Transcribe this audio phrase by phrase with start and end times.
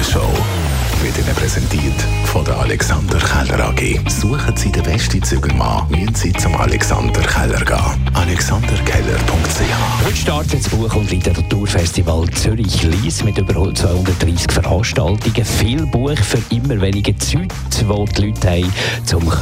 [0.00, 0.32] Morgenshow
[1.02, 2.39] wird Ihnen präsentiert von
[2.70, 3.98] Alexander Keller AG.
[4.08, 8.14] Suchen Sie den besten Zügelmann, müssen Sie zum Alexander Keller gehen.
[8.14, 15.44] alexanderkeller.ch Heute startet das Buch- und Literaturfestival Zürich Lies mit über 230 Veranstaltungen.
[15.44, 18.72] Viel Buch für immer weniger Zeit, die die Leute haben,
[19.16, 19.32] um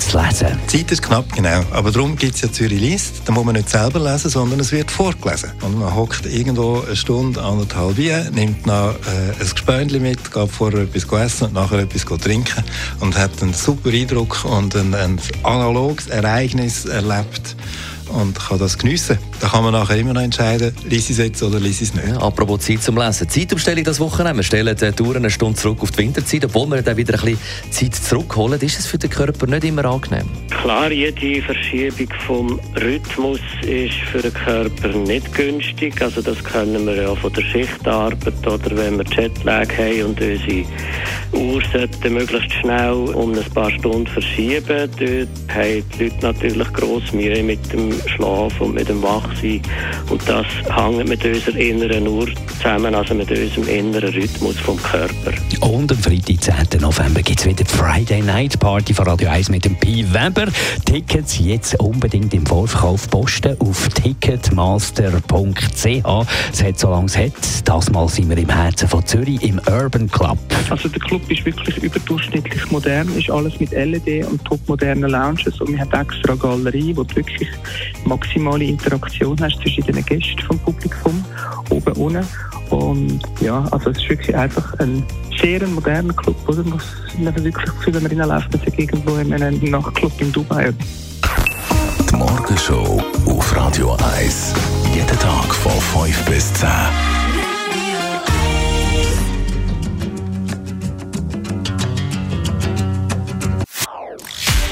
[0.00, 0.58] zu lesen.
[0.64, 1.62] Die Zeit ist knapp, genau.
[1.70, 3.22] Aber darum gibt es ja Zürich Liest.
[3.24, 5.52] Da muss man nicht selber lesen, sondern es wird vorgelesen.
[5.60, 10.50] Und man hockt irgendwo eine Stunde, anderthalb hier, nimmt noch äh, ein Gespönchen mit, geht
[10.50, 12.64] vorher etwas essen und nachher etwas trinken
[13.00, 17.56] und hat einen super Eindruck und ein, ein analoges Ereignis erlebt
[18.14, 19.18] und kann das geniessen.
[19.40, 21.94] Da kann man nachher immer noch entscheiden, lies ich es jetzt oder lies ich es
[21.94, 22.08] nicht.
[22.08, 23.28] Ja, apropos Zeit zum Lesen.
[23.28, 24.38] Zeitumstellung das Wochenende.
[24.38, 27.20] Wir stellen die Tour eine Stunde zurück auf die Winterzeit, obwohl wir dann wieder ein
[27.20, 27.38] bisschen
[27.70, 28.60] Zeit zurückholen.
[28.60, 30.28] Ist es für den Körper nicht immer angenehm?
[30.62, 36.00] Klar, jede Verschiebung vom Rhythmus ist für den Körper nicht günstig.
[36.00, 40.64] Also das kennen wir ja von der Schichtarbeit oder wenn wir Jetlag haben und unsere
[41.32, 44.90] Uhr sollte möglichst schnell um ein paar Stunden verschieben.
[44.98, 49.62] Dort haben die Leute natürlich grosse Mühe mit dem Schlaf und mit dem Wachsein.
[50.10, 55.32] Und das hängt mit unserer inneren Uhr zusammen, also mit unserem inneren Rhythmus vom Körper.
[55.60, 56.80] Und am Freitag, 10.
[56.80, 60.46] November, gibt es wieder die Friday Night Party von Radio 1 mit dem Pi Weber.
[60.84, 66.26] Tickets jetzt unbedingt im Vorverkauf posten auf ticketmaster.ch.
[66.52, 67.32] Es hat so lange es hat.
[67.64, 70.38] Das Mal sind wir im Herzen von Zürich im Urban Club.
[70.70, 75.72] Also der Club ist wirklich überdurchschnittlich modern, ist alles mit LED und topmodernen Lounges und
[75.72, 77.48] wir haben extra Galerie, wo du wirklich
[78.04, 81.24] maximale Interaktion hast zwischen den Gästen vom Publikum,
[81.70, 82.26] oben, unten
[82.70, 85.04] und ja, also es ist wirklich einfach ein
[85.40, 86.64] sehr moderner Club, oder?
[86.64, 90.72] Man hat wirklich das Gefühl, wenn man reinläuft, dass irgendwo in einem Nachtclub in Dubai
[92.10, 94.54] Die Morgenshow auf Radio 1.
[94.94, 96.68] Jeden Tag von 5 bis 10.